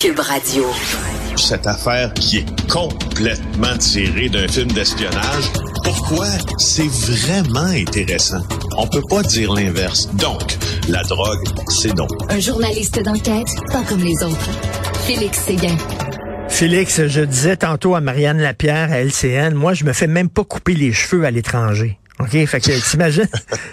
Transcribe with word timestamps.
Cube 0.00 0.18
Radio. 0.18 0.64
Cette 1.36 1.66
affaire 1.66 2.14
qui 2.14 2.38
est 2.38 2.68
complètement 2.70 3.76
tirée 3.76 4.30
d'un 4.30 4.48
film 4.48 4.72
d'espionnage. 4.72 5.44
Pourquoi? 5.84 6.26
C'est 6.56 6.88
vraiment 6.88 7.66
intéressant? 7.66 8.40
On 8.78 8.86
peut 8.86 9.02
pas 9.10 9.22
dire 9.22 9.52
l'inverse. 9.52 10.08
Donc, 10.14 10.56
la 10.88 11.02
drogue, 11.02 11.46
c'est 11.68 11.92
non. 11.92 12.06
Un 12.30 12.40
journaliste 12.40 13.02
d'enquête, 13.02 13.48
pas 13.70 13.82
comme 13.82 14.02
les 14.02 14.16
autres. 14.24 14.48
Félix 15.06 15.38
Séguin. 15.38 15.76
Félix, 16.48 17.06
je 17.06 17.20
disais 17.20 17.58
tantôt 17.58 17.94
à 17.94 18.00
Marianne 18.00 18.38
Lapierre 18.38 18.90
à 18.90 19.00
LCN, 19.00 19.52
moi, 19.52 19.74
je 19.74 19.84
me 19.84 19.92
fais 19.92 20.06
même 20.06 20.30
pas 20.30 20.44
couper 20.44 20.72
les 20.72 20.94
cheveux 20.94 21.26
à 21.26 21.30
l'étranger. 21.30 21.98
OK? 22.20 22.30
Fait 22.46 22.60
que 22.60 22.90
t'imagines, 22.90 23.28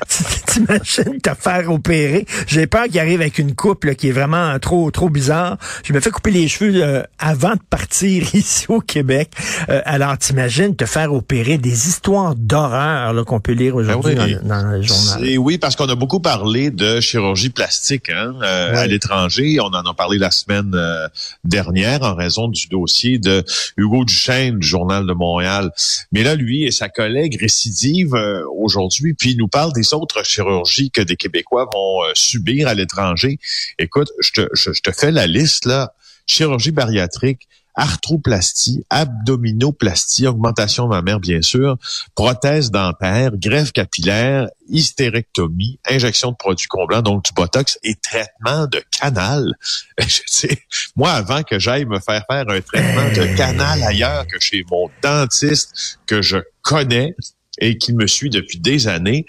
t'imagines 0.57 1.21
te 1.21 1.29
faire 1.37 1.71
opérer? 1.71 2.25
J'ai 2.47 2.67
peur 2.67 2.85
qu'il 2.85 2.99
arrive 2.99 3.21
avec 3.21 3.37
une 3.37 3.55
coupe 3.55 3.83
là, 3.85 3.95
qui 3.95 4.09
est 4.09 4.11
vraiment 4.11 4.57
trop 4.59 4.89
trop 4.91 5.09
bizarre. 5.09 5.57
Je 5.83 5.93
me 5.93 5.99
fais 5.99 6.09
couper 6.09 6.31
les 6.31 6.47
cheveux 6.47 6.83
euh, 6.83 7.03
avant 7.19 7.53
de 7.53 7.61
partir 7.69 8.23
ici 8.33 8.65
au 8.69 8.81
Québec. 8.81 9.29
Euh, 9.69 9.81
alors 9.85 10.17
t'imagines 10.17 10.75
te 10.75 10.85
faire 10.85 11.13
opérer 11.13 11.57
des 11.57 11.87
histoires 11.87 12.35
d'horreur 12.35 13.13
qu'on 13.25 13.39
peut 13.39 13.53
lire 13.53 13.75
aujourd'hui 13.75 14.15
Ben 14.15 14.25
oui. 14.25 14.35
dans, 14.41 14.61
dans 14.61 14.71
le 14.71 14.81
journal. 14.81 15.25
Et 15.25 15.37
oui, 15.37 15.57
parce 15.57 15.75
qu'on 15.75 15.89
a 15.89 15.95
beaucoup 15.95 16.19
parlé 16.19 16.71
de 16.71 16.99
chirurgie 16.99 17.49
plastique 17.49 18.09
hein, 18.09 18.35
euh, 18.41 18.75
à 18.75 18.87
l'étranger. 18.87 19.59
On 19.59 19.67
en 19.67 19.83
a 19.83 19.93
parlé 19.93 20.17
la 20.17 20.31
semaine 20.31 20.71
euh, 20.73 21.07
dernière 21.43 22.03
en 22.03 22.15
raison 22.15 22.47
du 22.47 22.67
dossier 22.67 23.19
de 23.19 23.43
Hugo 23.77 24.05
Duchesne 24.05 24.59
du 24.59 24.67
Journal 24.67 25.05
de 25.05 25.13
Montréal. 25.13 25.71
Mais 26.11 26.23
là, 26.23 26.35
lui 26.35 26.63
et 26.63 26.71
sa 26.71 26.89
collègue 26.89 27.37
récidivent 27.39 28.15
euh, 28.15 28.43
aujourd'hui, 28.57 29.13
puis 29.13 29.31
il 29.31 29.37
nous 29.37 29.47
parle 29.47 29.73
des 29.73 29.93
autres 29.93 30.23
chirurgies 30.25 30.46
que 30.93 31.01
des 31.01 31.15
Québécois 31.15 31.69
vont 31.73 32.03
euh, 32.03 32.11
subir 32.13 32.67
à 32.67 32.73
l'étranger. 32.73 33.39
Écoute, 33.79 34.09
je 34.21 34.31
te, 34.31 34.47
je, 34.53 34.73
je 34.73 34.81
te 34.81 34.91
fais 34.91 35.11
la 35.11 35.27
liste 35.27 35.65
là. 35.65 35.93
Chirurgie 36.25 36.71
bariatrique, 36.71 37.47
arthroplastie, 37.77 38.83
abdominoplastie, 38.89 40.27
augmentation 40.27 40.87
mammaire 40.87 41.19
bien 41.19 41.41
sûr, 41.41 41.77
prothèse 42.15 42.71
dentaire, 42.71 43.31
greffe 43.37 43.71
capillaire, 43.71 44.47
hystérectomie, 44.67 45.79
injection 45.87 46.31
de 46.31 46.35
produits 46.35 46.67
comblants, 46.67 47.03
donc 47.03 47.23
du 47.23 47.31
botox 47.33 47.77
et 47.83 47.93
traitement 47.95 48.65
de 48.65 48.83
canal. 48.91 49.53
Je 49.99 50.21
sais, 50.25 50.63
moi, 50.95 51.11
avant 51.11 51.43
que 51.43 51.59
j'aille 51.59 51.85
me 51.85 51.99
faire 51.99 52.23
faire 52.29 52.49
un 52.49 52.61
traitement 52.61 53.09
de 53.09 53.37
canal 53.37 53.81
ailleurs 53.83 54.25
que 54.27 54.39
chez 54.39 54.65
mon 54.69 54.89
dentiste 55.03 55.99
que 56.07 56.21
je 56.21 56.37
connais, 56.63 57.15
et 57.59 57.77
qui 57.77 57.93
me 57.93 58.07
suit 58.07 58.29
depuis 58.29 58.59
des 58.59 58.87
années, 58.87 59.25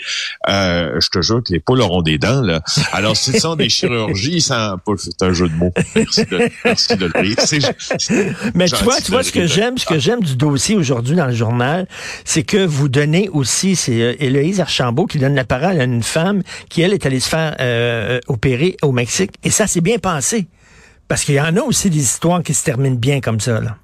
euh, 0.48 0.98
je 1.00 1.08
te 1.08 1.22
jure 1.22 1.42
que 1.42 1.52
les 1.52 1.60
poules 1.60 1.80
auront 1.80 2.02
des 2.02 2.18
dents. 2.18 2.40
Là. 2.42 2.60
Alors, 2.92 3.16
si 3.16 3.32
ce 3.32 3.38
sont 3.40 3.56
des 3.56 3.68
chirurgies, 3.68 4.40
sans... 4.40 4.76
c'est 4.96 5.22
un 5.22 5.32
jeu 5.32 5.48
de 5.48 5.54
mots. 5.54 5.72
Merci 5.94 6.24
de, 6.26 6.48
merci 6.64 6.96
de 6.96 7.06
le 7.14 7.22
dire. 7.22 7.36
C'est- 7.38 7.60
c'est- 7.98 8.32
Mais 8.54 8.66
tu 8.68 8.84
vois, 8.84 9.00
tu 9.00 9.10
vois 9.10 9.22
ce 9.22 9.32
que 9.32 9.40
rire. 9.40 9.48
j'aime, 9.48 9.78
ce 9.78 9.86
que 9.86 9.98
j'aime 9.98 10.22
du 10.22 10.36
dossier 10.36 10.76
aujourd'hui 10.76 11.16
dans 11.16 11.26
le 11.26 11.34
journal, 11.34 11.86
c'est 12.24 12.42
que 12.42 12.64
vous 12.64 12.88
donnez 12.88 13.28
aussi, 13.28 13.76
c'est 13.76 14.00
euh, 14.02 14.14
Héloïse 14.18 14.60
Archambault 14.60 15.06
qui 15.06 15.18
donne 15.18 15.34
la 15.34 15.44
parole 15.44 15.80
à 15.80 15.84
une 15.84 16.02
femme 16.02 16.42
qui 16.68 16.82
elle 16.82 16.92
est 16.92 17.06
allée 17.06 17.20
se 17.20 17.28
faire 17.28 17.56
euh, 17.60 18.20
opérer 18.28 18.76
au 18.82 18.92
Mexique, 18.92 19.32
et 19.44 19.50
ça 19.50 19.66
s'est 19.66 19.80
bien 19.80 19.98
passé, 19.98 20.48
parce 21.08 21.24
qu'il 21.24 21.34
y 21.34 21.40
en 21.40 21.56
a 21.56 21.60
aussi 21.60 21.90
des 21.90 21.98
histoires 22.00 22.42
qui 22.42 22.54
se 22.54 22.64
terminent 22.64 22.96
bien 22.96 23.20
comme 23.20 23.40
ça. 23.40 23.60
Là. 23.60 23.76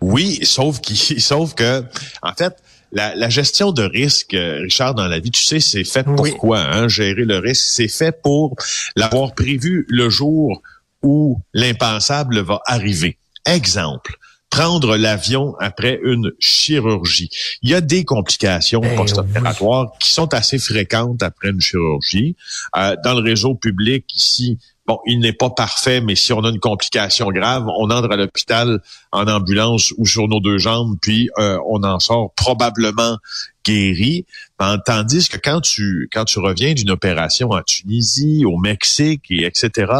Oui, 0.00 0.38
sauf, 0.44 0.80
qu'il- 0.80 1.20
sauf 1.20 1.54
que, 1.54 1.82
en 2.22 2.32
fait, 2.32 2.54
la, 2.92 3.14
la 3.14 3.28
gestion 3.28 3.72
de 3.72 3.82
risque, 3.82 4.34
euh, 4.34 4.60
Richard, 4.62 4.94
dans 4.94 5.06
la 5.08 5.18
vie, 5.18 5.30
tu 5.30 5.42
sais, 5.42 5.60
c'est 5.60 5.84
fait 5.84 6.06
Oui. 6.06 6.30
pourquoi, 6.30 6.60
hein, 6.60 6.88
gérer 6.88 7.24
le 7.24 7.38
risque, 7.38 7.64
c'est 7.68 7.88
fait 7.88 8.20
pour 8.22 8.56
l'avoir 8.96 9.34
prévu 9.34 9.84
le 9.88 10.08
jour 10.10 10.62
où 11.02 11.40
l'impensable 11.52 12.40
va 12.40 12.60
arriver. 12.66 13.18
Exemple. 13.46 14.16
Prendre 14.50 14.96
l'avion 14.96 15.54
après 15.60 16.00
une 16.02 16.32
chirurgie. 16.38 17.28
Il 17.60 17.68
y 17.68 17.74
a 17.74 17.82
des 17.82 18.04
complications 18.06 18.80
Ben 18.80 18.96
post-opératoires 18.96 19.92
qui 20.00 20.10
sont 20.10 20.32
assez 20.32 20.58
fréquentes 20.58 21.22
après 21.22 21.50
une 21.50 21.60
chirurgie. 21.60 22.34
Euh, 22.78 22.96
dans 23.04 23.12
le 23.12 23.20
réseau 23.20 23.54
public 23.54 24.06
ici, 24.14 24.58
bon, 24.88 24.98
il 25.06 25.20
n'est 25.20 25.34
pas 25.34 25.50
parfait, 25.50 26.00
mais 26.00 26.16
si 26.16 26.32
on 26.32 26.40
a 26.40 26.48
une 26.48 26.58
complication 26.58 27.30
grave, 27.30 27.66
on 27.78 27.90
entre 27.90 28.10
à 28.10 28.16
l'hôpital 28.16 28.80
en 29.12 29.28
ambulance 29.28 29.92
ou 29.98 30.06
sur 30.06 30.26
nos 30.28 30.40
deux 30.40 30.58
jambes, 30.58 30.96
puis 31.00 31.28
euh, 31.38 31.58
on 31.68 31.84
en 31.84 32.00
sort 32.00 32.32
probablement 32.34 33.18
guéri. 33.64 34.24
Ben, 34.58 34.78
Tandis 34.78 35.28
que 35.28 35.36
quand 35.36 35.60
tu 35.60 36.08
quand 36.10 36.24
tu 36.24 36.38
reviens 36.38 36.72
d'une 36.72 36.90
opération 36.90 37.50
en 37.50 37.60
Tunisie, 37.62 38.44
au 38.46 38.56
Mexique 38.56 39.24
et 39.28 39.44
etc., 39.44 39.92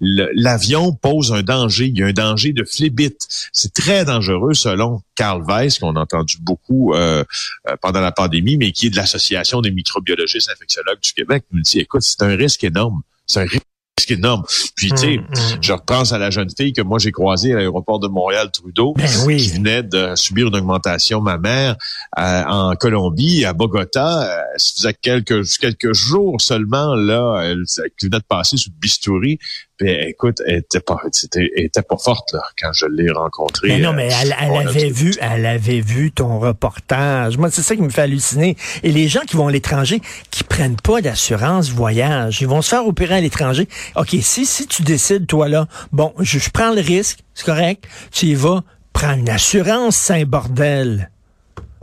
l'avion 0.00 0.92
pose 0.92 1.32
un 1.32 1.42
danger. 1.42 1.86
Il 1.86 1.98
y 1.98 2.02
a 2.02 2.06
un 2.06 2.12
danger 2.12 2.52
de 2.52 2.64
phlébite. 2.64 3.26
C'est 3.52 3.72
très 3.72 4.04
dangereux 4.04 4.54
selon 4.54 5.02
Carl 5.14 5.44
Weiss, 5.46 5.78
qu'on 5.78 5.94
a 5.94 6.00
entendu 6.00 6.38
beaucoup 6.40 6.92
euh, 6.92 7.22
euh, 7.68 7.76
pendant 7.80 8.00
la 8.00 8.10
pandémie, 8.10 8.56
mais 8.56 8.72
qui 8.72 8.86
est 8.86 8.90
de 8.90 8.96
l'Association 8.96 9.60
des 9.60 9.70
microbiologistes 9.70 10.50
infectiologues 10.50 11.00
du 11.00 11.12
Québec. 11.12 11.44
Il 11.52 11.58
nous 11.58 11.62
dit, 11.62 11.78
écoute, 11.78 12.02
c'est 12.02 12.22
un 12.22 12.34
risque 12.34 12.64
énorme. 12.64 13.02
C'est 13.26 13.40
un 13.40 13.44
risque 13.44 13.62
énorme. 14.10 14.42
Puis, 14.76 14.90
tu 14.90 14.96
sais, 14.96 15.18
Hum, 15.18 15.24
hum. 15.28 15.58
je 15.60 15.72
repense 15.72 16.12
à 16.12 16.18
la 16.18 16.30
jeune 16.30 16.48
fille 16.56 16.72
que 16.72 16.82
moi 16.82 16.98
j'ai 16.98 17.12
croisée 17.12 17.52
à 17.52 17.56
l'aéroport 17.56 18.00
de 18.00 18.08
Montréal 18.08 18.50
Trudeau, 18.52 18.92
Ben 18.96 19.08
oui. 19.26 19.36
qui 19.38 19.50
venait 19.52 19.82
de 19.82 20.14
subir 20.16 20.48
une 20.48 20.56
augmentation 20.56 21.20
mammaire 21.20 21.76
euh, 22.18 22.42
en 22.46 22.74
Colombie, 22.74 23.44
à 23.44 23.52
Bogota. 23.52 24.22
Euh, 24.24 24.42
ça 24.56 24.72
faisait 24.76 24.94
quelques 24.94 25.46
quelques 25.58 25.92
jours 25.94 26.40
seulement 26.40 26.94
là, 26.94 27.40
elle, 27.44 27.62
elle 27.78 27.90
venait 28.02 28.18
de 28.18 28.24
passer 28.28 28.56
sous 28.56 28.70
le 28.70 28.78
bistouri. 28.80 29.38
Puis 29.76 29.90
écoute, 29.90 30.36
elle 30.46 30.58
était 30.58 30.80
pas, 30.80 30.96
c'était, 31.10 31.50
elle 31.56 31.64
était 31.64 31.82
pas 31.82 31.96
forte 31.96 32.32
là 32.32 32.40
quand 32.60 32.72
je 32.72 32.86
l'ai 32.86 33.10
rencontrée. 33.10 33.68
Mais 33.68 33.78
non, 33.78 33.90
Euh, 33.90 33.92
mais 33.94 34.08
elle, 34.22 34.34
elle 34.40 34.68
avait 34.68 34.88
tout- 34.88 34.94
vu, 34.94 35.14
elle 35.20 35.46
avait 35.46 35.80
vu 35.80 36.12
ton 36.12 36.38
reportage. 36.38 37.36
Moi, 37.38 37.50
c'est 37.50 37.62
ça 37.62 37.74
qui 37.74 37.82
me 37.82 37.88
fait 37.90 38.02
halluciner. 38.02 38.56
Et 38.84 38.92
les 38.92 39.08
gens 39.08 39.22
qui 39.22 39.36
vont 39.36 39.48
à 39.48 39.52
l'étranger, 39.52 40.00
qui 40.30 40.44
prennent 40.44 40.76
pas 40.76 41.00
d'assurance 41.00 41.70
voyage, 41.70 42.40
ils 42.40 42.46
vont 42.46 42.62
se 42.62 42.68
faire 42.68 42.86
opérer 42.86 43.16
à 43.16 43.20
l'étranger. 43.20 43.68
OK, 43.96 44.16
si, 44.22 44.46
si 44.46 44.66
tu 44.68 44.82
décides, 44.82 45.26
toi, 45.26 45.48
là, 45.48 45.66
bon, 45.92 46.12
je, 46.20 46.38
je 46.38 46.50
prends 46.50 46.72
le 46.72 46.80
risque, 46.80 47.18
c'est 47.34 47.44
correct, 47.46 47.84
tu 48.12 48.26
y 48.26 48.34
vas, 48.34 48.62
prends 48.92 49.14
une 49.14 49.28
assurance, 49.28 49.96
c'est 49.96 50.22
un 50.22 50.24
bordel. 50.24 51.10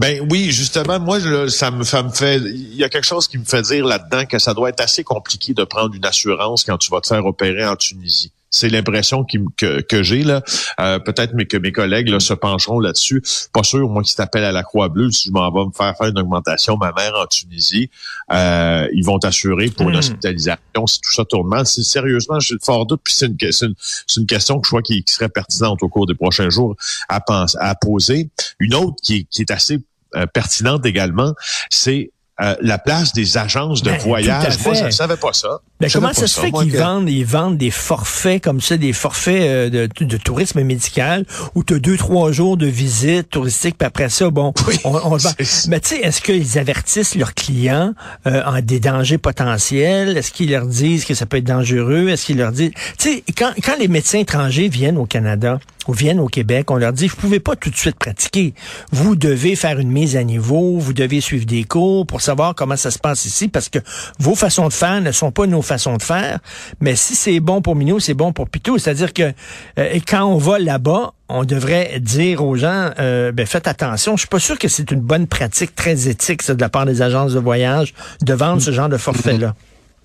Ben 0.01 0.25
oui, 0.31 0.49
justement, 0.51 0.99
moi, 0.99 1.19
je- 1.19 1.47
ça 1.47 1.69
me, 1.69 1.83
ça 1.83 2.01
me 2.01 2.09
fait, 2.09 2.37
il 2.37 2.75
y 2.75 2.83
a 2.83 2.89
quelque 2.89 3.05
chose 3.05 3.27
qui 3.27 3.37
me 3.37 3.45
fait 3.45 3.61
dire 3.61 3.85
là-dedans 3.85 4.25
que 4.25 4.39
ça 4.39 4.55
doit 4.55 4.69
être 4.69 4.81
assez 4.81 5.03
compliqué 5.03 5.53
de 5.53 5.63
prendre 5.63 5.93
une 5.93 6.05
assurance 6.05 6.63
quand 6.63 6.79
tu 6.79 6.89
vas 6.89 7.01
te 7.01 7.07
faire 7.07 7.23
opérer 7.27 7.65
en 7.67 7.75
Tunisie. 7.75 8.31
C'est 8.53 8.67
l'impression 8.67 9.23
qui 9.23 9.39
que, 9.57 9.79
que 9.81 10.01
j'ai 10.03 10.23
là. 10.23 10.41
Euh, 10.79 10.99
Peut-être 10.99 11.33
que 11.47 11.57
mes 11.57 11.71
collègues 11.71 12.09
là, 12.09 12.19
se 12.19 12.33
pencheront 12.33 12.79
là-dessus. 12.81 13.21
Pas 13.53 13.63
sûr, 13.63 13.87
moi 13.87 14.01
qui 14.03 14.13
t'appelle 14.15 14.43
à 14.43 14.51
la 14.51 14.63
Croix-Bleue, 14.63 15.09
si 15.11 15.29
je 15.29 15.33
m'en 15.33 15.49
vais 15.51 15.65
me 15.67 15.71
faire 15.71 15.95
faire 15.95 16.07
une 16.07 16.19
augmentation 16.19 16.75
mammaire 16.77 17.13
en 17.17 17.27
Tunisie, 17.27 17.89
euh, 18.33 18.87
ils 18.93 19.05
vont 19.05 19.19
t'assurer 19.19 19.69
pour 19.69 19.87
une 19.87 19.95
Hmm. 19.95 19.99
hospitalisation 19.99 20.87
si 20.87 20.99
tout 20.99 21.13
ça 21.13 21.23
tourne 21.25 21.47
mal. 21.47 21.65
C'est 21.65 21.83
sérieusement, 21.83 22.39
j'ai 22.41 22.55
fort 22.61 22.85
doute. 22.87 23.01
Puis 23.05 23.13
c'est 23.15 23.27
une, 23.27 23.37
une, 23.39 23.73
une 24.17 24.25
question 24.25 24.59
que 24.59 24.65
je 24.67 24.71
crois 24.71 24.81
qui, 24.81 25.01
qui 25.03 25.13
serait 25.13 25.29
pertinente 25.29 25.81
au 25.83 25.87
cours 25.87 26.07
des 26.07 26.15
prochains 26.15 26.49
jours 26.49 26.75
à, 27.07 27.21
penser, 27.21 27.57
à 27.61 27.75
poser. 27.75 28.29
Une 28.59 28.73
autre 28.73 28.97
qui, 29.01 29.27
qui 29.27 29.43
est 29.43 29.51
assez 29.51 29.79
euh, 30.15 30.25
pertinente 30.25 30.85
également, 30.85 31.33
c'est 31.69 32.11
euh, 32.41 32.55
la 32.61 32.77
place 32.77 33.13
des 33.13 33.37
agences 33.37 33.83
de 33.83 33.91
Ben, 33.91 33.99
voyage. 33.99 34.57
Moi, 34.65 34.73
je 34.73 34.85
ne 34.85 34.91
savais 34.91 35.17
pas 35.17 35.33
ça. 35.33 35.59
Mais 35.81 35.87
Je 35.89 35.93
savais 35.93 36.03
comment 36.05 36.13
ça 36.13 36.27
se 36.27 36.39
fait 36.39 36.51
qu'ils 36.51 36.71
que- 36.71 36.77
vendent, 36.77 37.09
ils 37.09 37.25
vendent 37.25 37.57
des 37.57 37.71
forfaits 37.71 38.43
comme 38.43 38.61
ça, 38.61 38.77
des 38.77 38.93
forfaits 38.93 39.41
euh, 39.41 39.69
de, 39.69 40.05
de 40.05 40.17
tourisme 40.17 40.61
médical 40.63 41.25
où 41.55 41.63
tu 41.63 41.73
as 41.73 41.79
deux, 41.79 41.97
trois 41.97 42.31
jours 42.31 42.55
de 42.57 42.67
visite 42.67 43.29
touristique, 43.29 43.77
puis 43.77 43.85
après 43.87 44.09
ça, 44.09 44.29
bon, 44.29 44.53
Oui, 44.67 44.75
on, 44.83 44.93
on 44.95 45.17
c'est- 45.19 45.67
Mais 45.67 45.79
tu 45.79 45.89
sais, 45.89 46.01
est-ce 46.01 46.21
qu'ils 46.21 46.59
avertissent 46.59 47.15
leurs 47.15 47.33
clients 47.33 47.93
euh, 48.27 48.43
en 48.45 48.61
des 48.61 48.79
dangers 48.79 49.17
potentiels? 49.17 50.17
Est-ce 50.17 50.31
qu'ils 50.31 50.51
leur 50.51 50.65
disent 50.67 51.05
que 51.05 51.13
ça 51.15 51.25
peut 51.25 51.37
être 51.37 51.43
dangereux? 51.45 52.09
Est-ce 52.09 52.25
qu'ils 52.27 52.37
leur 52.37 52.51
disent... 52.51 52.71
Tu 52.97 53.09
sais, 53.09 53.23
quand, 53.37 53.51
quand 53.63 53.75
les 53.79 53.87
médecins 53.87 54.19
étrangers 54.19 54.69
viennent 54.69 54.97
au 54.97 55.05
Canada 55.05 55.59
ou 55.87 55.93
viennent 55.93 56.19
au 56.19 56.27
Québec, 56.27 56.69
on 56.69 56.75
leur 56.75 56.93
dit, 56.93 57.07
vous 57.07 57.15
pouvez 57.15 57.39
pas 57.39 57.55
tout 57.55 57.71
de 57.71 57.75
suite 57.75 57.95
pratiquer. 57.95 58.53
Vous 58.91 59.15
devez 59.15 59.55
faire 59.55 59.79
une 59.79 59.89
mise 59.89 60.15
à 60.15 60.23
niveau, 60.23 60.77
vous 60.77 60.93
devez 60.93 61.21
suivre 61.21 61.45
des 61.47 61.63
cours 61.63 62.05
pour 62.05 62.21
savoir 62.21 62.53
comment 62.53 62.77
ça 62.77 62.91
se 62.91 62.99
passe 62.99 63.25
ici, 63.25 63.47
parce 63.47 63.67
que 63.67 63.79
vos 64.19 64.35
façons 64.35 64.67
de 64.67 64.73
faire 64.73 65.01
ne 65.01 65.11
sont 65.11 65.31
pas 65.31 65.47
nos 65.47 65.63
façons 65.63 65.70
de 65.75 66.01
faire. 66.03 66.39
Mais 66.79 66.95
si 66.95 67.15
c'est 67.15 67.39
bon 67.39 67.61
pour 67.61 67.75
Minou, 67.75 67.99
c'est 67.99 68.13
bon 68.13 68.33
pour 68.33 68.49
Pitou. 68.49 68.77
C'est-à-dire 68.77 69.13
que 69.13 69.31
euh, 69.79 69.99
quand 70.07 70.23
on 70.25 70.37
va 70.37 70.59
là-bas, 70.59 71.11
on 71.29 71.43
devrait 71.45 71.99
dire 71.99 72.43
aux 72.43 72.55
gens, 72.55 72.91
euh, 72.99 73.31
ben, 73.31 73.45
faites 73.45 73.67
attention. 73.67 74.15
Je 74.17 74.21
suis 74.21 74.27
pas 74.27 74.39
sûr 74.39 74.59
que 74.59 74.67
c'est 74.67 74.91
une 74.91 75.01
bonne 75.01 75.27
pratique 75.27 75.75
très 75.75 76.07
éthique, 76.09 76.41
ça, 76.41 76.53
de 76.55 76.61
la 76.61 76.69
part 76.69 76.85
des 76.85 77.01
agences 77.01 77.33
de 77.33 77.39
voyage, 77.39 77.93
de 78.21 78.33
vendre 78.33 78.61
ce 78.61 78.71
genre 78.71 78.89
de 78.89 78.97
forfait-là. 78.97 79.55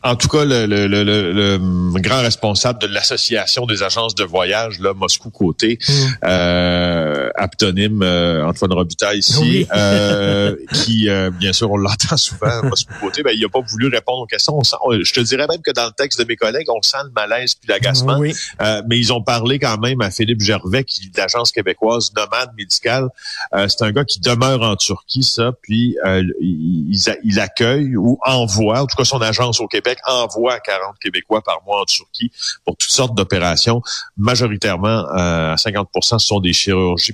En 0.02 0.14
tout 0.14 0.28
cas, 0.28 0.44
le, 0.44 0.66
le- 0.66 0.86
le- 0.86 1.02
le- 1.02 1.32
le 1.32 2.00
grand 2.00 2.20
responsable 2.20 2.78
de 2.80 2.86
l'association 2.86 3.66
des 3.66 3.82
agences 3.82 4.14
de 4.14 4.22
voyage, 4.22 4.78
là, 4.78 4.94
Moscou 4.94 5.30
côté, 5.30 5.78
Mm. 5.88 5.92
euh, 6.26 7.25
aptonyme 7.36 8.02
Antoine 8.02 8.72
Robitaille 8.72 9.18
ici, 9.18 9.66
qui, 10.72 11.08
bien 11.38 11.52
sûr, 11.52 11.70
on 11.70 11.76
l'entend 11.76 12.16
souvent, 12.16 12.60
côté, 13.00 13.22
ben, 13.22 13.32
il 13.34 13.40
n'a 13.40 13.48
pas 13.48 13.60
voulu 13.60 13.88
répondre 13.88 14.22
aux 14.22 14.26
questions. 14.26 14.58
je 14.62 15.12
te 15.12 15.20
dirais 15.20 15.46
même 15.48 15.62
que 15.62 15.72
dans 15.72 15.86
le 15.86 15.92
texte 15.96 16.18
de 16.20 16.24
mes 16.24 16.36
collègues, 16.36 16.66
on 16.68 16.82
sent 16.82 16.98
le 17.04 17.10
malaise 17.10 17.54
puis 17.54 17.68
l'agacement. 17.68 18.18
mais 18.20 18.98
ils 18.98 19.12
ont 19.12 19.22
parlé 19.22 19.58
quand 19.58 19.78
même 19.78 20.00
à 20.00 20.10
Philippe 20.10 20.40
Gervais, 20.40 20.84
qui 20.84 21.06
est 21.06 21.18
l'agence 21.18 21.52
québécoise 21.52 22.12
nomade 22.14 22.50
médicale. 22.56 23.08
c'est 23.52 23.82
un 23.82 23.92
gars 23.92 24.04
qui 24.04 24.20
demeure 24.20 24.62
en 24.62 24.76
Turquie, 24.76 25.22
ça, 25.22 25.52
puis 25.62 25.96
il, 26.40 26.98
il, 27.24 27.40
accueille 27.40 27.96
ou 27.96 28.18
envoie, 28.24 28.82
en 28.82 28.86
tout 28.86 28.96
cas 28.96 29.04
son 29.04 29.20
agence 29.20 29.60
au 29.60 29.68
Québec 29.68 29.98
envoie 30.06 30.58
40 30.60 30.98
Québécois 31.00 31.42
par 31.42 31.62
mois 31.66 31.82
en 31.82 31.84
Turquie 31.84 32.30
pour 32.64 32.76
toutes 32.76 32.90
sortes 32.90 33.14
d'opérations. 33.14 33.82
Majoritairement, 34.16 35.06
euh, 35.16 35.52
à 35.52 35.56
50 35.56 35.88
ce 36.02 36.18
sont 36.18 36.40
des 36.40 36.52
chirurgies 36.52 37.12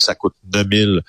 Ça 0.00 0.14
coûte 0.14 0.34
9000, 0.52 1.00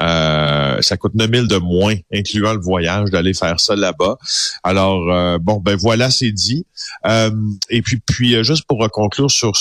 euh, 0.00 0.80
ça 0.80 0.96
coûte 0.96 1.14
9000 1.14 1.48
de 1.48 1.56
moins, 1.56 1.94
incluant 2.12 2.54
le 2.54 2.60
voyage, 2.60 3.10
d'aller 3.10 3.34
faire 3.34 3.60
ça 3.60 3.76
là-bas. 3.76 4.18
Alors, 4.62 5.10
euh, 5.12 5.38
bon, 5.38 5.60
ben 5.60 5.76
voilà, 5.76 6.10
c'est 6.10 6.32
dit. 6.32 6.66
Euh, 7.06 7.30
et 7.70 7.82
puis, 7.82 7.98
puis 7.98 8.42
juste 8.44 8.64
pour 8.66 8.88
conclure 8.90 9.30
sur 9.30 9.52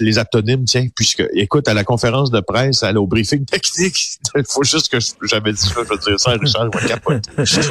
les 0.00 0.18
aptonymes, 0.18 0.64
tiens, 0.64 0.86
puisque, 0.94 1.24
écoute, 1.34 1.68
à 1.68 1.74
la 1.74 1.84
conférence 1.84 2.30
de 2.30 2.40
presse, 2.40 2.82
à, 2.82 2.92
au 2.92 3.06
briefing 3.06 3.44
technique, 3.44 3.96
il 4.36 4.44
faut 4.48 4.64
juste 4.64 4.88
que 4.90 4.98
j'avais 5.22 5.52
dit 5.52 5.60
ça, 5.60 5.74
je 5.76 5.88
veux 5.88 5.98
dire 5.98 6.20
ça, 6.20 6.32
Richard, 6.32 6.70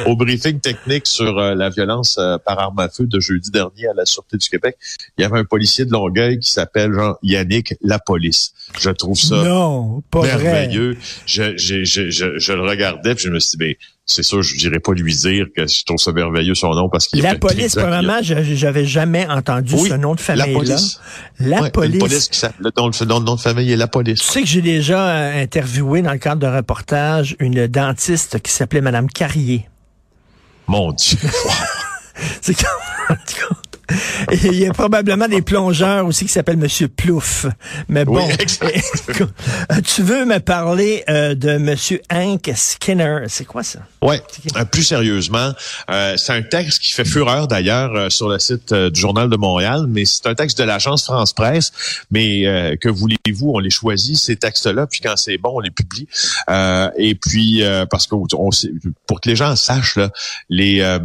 Au 0.06 0.16
briefing 0.16 0.60
technique 0.60 1.06
sur 1.06 1.34
la 1.34 1.70
violence 1.70 2.18
par 2.44 2.58
arme 2.58 2.78
à 2.78 2.88
feu 2.88 3.06
de 3.06 3.20
jeudi 3.20 3.50
dernier 3.50 3.88
à 3.88 3.94
la 3.94 4.06
Sûreté 4.06 4.36
du 4.36 4.48
Québec, 4.48 4.76
il 5.18 5.22
y 5.22 5.24
avait 5.24 5.38
un 5.38 5.44
policier 5.44 5.84
de 5.84 5.92
Longueuil 5.92 6.38
qui 6.38 6.50
s'appelle 6.50 6.92
Jean 6.92 7.16
Yannick 7.22 7.74
La 7.82 7.98
Police. 7.98 8.52
Je 8.78 8.90
trouve 8.90 9.18
ça 9.18 9.36
non, 9.44 10.02
pas 10.10 10.22
merveilleux. 10.22 10.96
Je, 11.26 11.56
je, 11.56 11.84
je, 11.84 12.10
je, 12.38 12.52
le 12.52 12.62
regardais 12.62 13.14
puis 13.14 13.24
je 13.24 13.30
me 13.30 13.38
suis 13.38 13.56
dit, 13.56 13.56
ben, 13.56 13.74
c'est 14.04 14.22
sûr, 14.22 14.42
je 14.42 14.56
dirais 14.56 14.78
pas 14.78 14.92
lui 14.92 15.14
dire 15.14 15.46
que 15.54 15.66
je 15.66 15.84
trouve 15.84 15.98
ça 15.98 16.12
merveilleux 16.12 16.54
son 16.54 16.72
nom 16.74 16.88
parce 16.88 17.08
qu'il 17.08 17.22
La 17.22 17.34
police, 17.34 17.74
probablement, 17.74 18.18
j'avais 18.22 18.84
jamais 18.84 19.26
entendu 19.26 19.76
ce 19.76 19.94
nom 19.94 20.14
de 20.14 20.20
famille-là. 20.20 20.46
La 20.46 20.58
police. 20.58 21.00
La 21.40 21.70
police. 21.70 22.44
le, 22.58 22.70
nom, 22.76 22.88
le 22.88 23.24
nom 23.24 23.34
de 23.34 23.40
famille 23.40 23.72
est 23.72 23.76
la 23.76 23.88
police. 23.88 24.20
Tu 24.20 24.26
sais 24.26 24.40
que 24.42 24.46
j'ai 24.46 24.62
déjà 24.62 25.08
euh, 25.08 25.42
interviewé 25.42 26.02
dans 26.02 26.12
le 26.12 26.18
cadre 26.18 26.40
d'un 26.40 26.54
reportage 26.54 27.36
une 27.40 27.66
dentiste 27.66 28.40
qui 28.40 28.52
s'appelait 28.52 28.80
Madame 28.80 29.08
Carrier. 29.08 29.68
Mon 30.68 30.92
Dieu. 30.92 31.18
c'est 32.40 32.56
il 34.44 34.54
y 34.54 34.66
a 34.66 34.72
probablement 34.72 35.28
des 35.28 35.42
plongeurs 35.42 36.06
aussi 36.06 36.26
qui 36.26 36.32
s'appellent 36.32 36.56
Monsieur 36.56 36.88
Plouf. 36.88 37.46
Mais 37.88 38.04
bon, 38.04 38.26
tu 39.84 40.02
veux 40.02 40.24
me 40.24 40.38
parler 40.38 41.04
euh, 41.08 41.34
de 41.34 41.58
Monsieur 41.58 42.00
Hank 42.10 42.50
Skinner? 42.54 43.24
C'est 43.28 43.44
quoi 43.44 43.62
ça? 43.62 43.80
Ouais. 44.02 44.20
Euh, 44.56 44.64
plus 44.64 44.82
sérieusement, 44.82 45.52
euh, 45.90 46.14
c'est 46.16 46.32
un 46.32 46.42
texte 46.42 46.80
qui 46.82 46.92
fait 46.92 47.04
fureur 47.04 47.48
d'ailleurs 47.48 48.10
sur 48.10 48.28
le 48.28 48.38
site 48.38 48.72
du 48.74 49.00
Journal 49.00 49.28
de 49.28 49.36
Montréal, 49.36 49.86
mais 49.88 50.04
c'est 50.04 50.26
un 50.26 50.34
texte 50.34 50.58
de 50.58 50.64
l'agence 50.64 51.04
France 51.04 51.32
Presse. 51.32 51.72
Mais 52.10 52.76
que 52.80 52.88
voulez-vous, 52.88 53.52
on 53.54 53.58
les 53.58 53.70
choisit 53.70 54.16
ces 54.16 54.36
textes-là, 54.36 54.86
puis 54.86 55.00
quand 55.00 55.16
c'est 55.16 55.38
bon, 55.38 55.52
on 55.54 55.60
les 55.60 55.70
publie. 55.70 56.08
et 56.96 57.14
puis 57.14 57.62
parce 57.90 58.06
que 58.06 58.14
on, 58.14 58.50
pour 59.06 59.20
que 59.20 59.28
les 59.28 59.36
gens 59.36 59.54
sachent 59.56 59.96
là, 59.96 60.10
les 60.48 60.98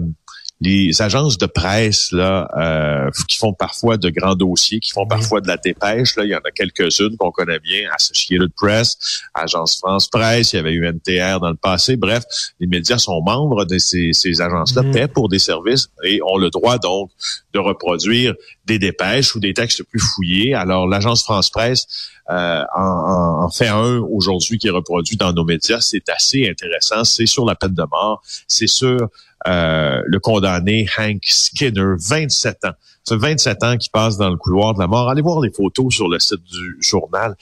les 0.61 1.01
agences 1.01 1.39
de 1.39 1.47
presse 1.47 2.11
là 2.11 2.47
euh, 2.55 3.09
qui 3.27 3.37
font 3.37 3.51
parfois 3.51 3.97
de 3.97 4.11
grands 4.11 4.35
dossiers, 4.35 4.79
qui 4.79 4.91
font 4.91 5.07
parfois 5.07 5.41
de 5.41 5.47
la 5.47 5.57
dépêche. 5.57 6.15
Là, 6.15 6.23
il 6.23 6.29
y 6.29 6.35
en 6.35 6.39
a 6.39 6.51
quelques-unes 6.51 7.17
qu'on 7.17 7.31
connaît 7.31 7.59
bien, 7.59 7.89
Associated 7.95 8.51
Press, 8.55 9.23
Agence 9.33 9.79
France 9.79 10.07
Presse, 10.07 10.53
il 10.53 10.57
y 10.57 10.59
avait 10.59 10.73
eu 10.73 10.85
NTR 10.85 11.39
dans 11.39 11.49
le 11.49 11.55
passé. 11.55 11.95
Bref, 11.95 12.23
les 12.59 12.67
médias 12.67 12.99
sont 12.99 13.21
membres 13.23 13.65
de 13.65 13.79
ces, 13.79 14.13
ces 14.13 14.39
agences-là, 14.39 14.83
mmh. 14.83 14.91
paient 14.91 15.07
pour 15.07 15.29
des 15.29 15.39
services 15.39 15.89
et 16.03 16.21
ont 16.21 16.37
le 16.37 16.51
droit 16.51 16.77
donc 16.77 17.09
de 17.53 17.59
reproduire 17.59 18.35
des 18.65 18.77
dépêches 18.77 19.35
ou 19.35 19.39
des 19.39 19.55
textes 19.55 19.81
plus 19.83 19.99
fouillés. 19.99 20.53
Alors, 20.53 20.87
l'agence 20.87 21.23
France 21.23 21.49
Presse 21.49 21.87
euh, 22.29 22.63
en, 22.75 23.45
en, 23.45 23.49
fait 23.49 23.67
un 23.67 23.97
aujourd'hui 23.97 24.59
qui 24.59 24.67
est 24.67 24.71
reproduit 24.71 25.17
dans 25.17 25.33
nos 25.33 25.43
médias. 25.43 25.81
C'est 25.81 26.07
assez 26.09 26.47
intéressant. 26.47 27.03
C'est 27.03 27.25
sur 27.25 27.45
la 27.45 27.55
peine 27.55 27.73
de 27.73 27.83
mort. 27.91 28.21
C'est 28.47 28.67
sur 28.67 29.09
euh, 29.47 30.01
le 30.05 30.19
condamné 30.19 30.87
Hank 30.97 31.23
Skinner, 31.25 31.95
27 31.97 32.65
ans. 32.65 32.73
C'est 33.03 33.17
27 33.17 33.63
ans 33.63 33.77
qui 33.77 33.89
passe 33.89 34.17
dans 34.17 34.29
le 34.29 34.37
couloir 34.37 34.73
de 34.73 34.79
la 34.79 34.87
mort. 34.87 35.09
Allez 35.09 35.21
voir 35.21 35.41
les 35.41 35.51
photos 35.51 35.93
sur 35.93 36.07
le 36.07 36.19
site 36.19 36.43
du 36.43 36.77
journal. 36.81 37.35